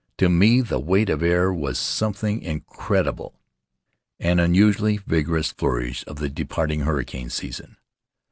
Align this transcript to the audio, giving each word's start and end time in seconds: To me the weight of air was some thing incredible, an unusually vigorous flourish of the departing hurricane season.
To 0.17 0.29
me 0.29 0.61
the 0.61 0.79
weight 0.79 1.11
of 1.11 1.21
air 1.21 1.53
was 1.53 1.77
some 1.77 2.11
thing 2.13 2.41
incredible, 2.41 3.39
an 4.19 4.39
unusually 4.39 4.97
vigorous 4.97 5.51
flourish 5.51 6.03
of 6.07 6.15
the 6.15 6.27
departing 6.27 6.79
hurricane 6.79 7.29
season. 7.29 7.77